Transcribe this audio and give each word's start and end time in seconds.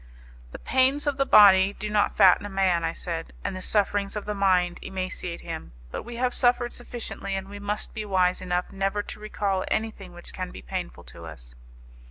"The 0.51 0.57
pains 0.57 1.05
of 1.05 1.17
the 1.17 1.27
body 1.27 1.73
do 1.73 1.87
not 1.87 2.17
fatten 2.17 2.43
a 2.43 2.49
man," 2.49 2.83
I 2.83 2.91
said, 2.91 3.33
"and 3.43 3.55
the 3.55 3.61
sufferings 3.61 4.15
of 4.15 4.25
the 4.25 4.33
mind 4.33 4.79
emaciate 4.81 5.41
him. 5.41 5.73
But 5.91 6.01
we 6.01 6.15
have 6.15 6.33
suffered 6.33 6.73
sufficiently, 6.73 7.35
and 7.35 7.47
we 7.47 7.59
must 7.59 7.93
be 7.93 8.03
wise 8.03 8.41
enough 8.41 8.71
never 8.71 9.03
to 9.03 9.19
recall 9.19 9.63
anything 9.67 10.11
which 10.11 10.33
can 10.33 10.49
be 10.49 10.63
painful 10.63 11.03
to 11.03 11.25
us." 11.25 11.53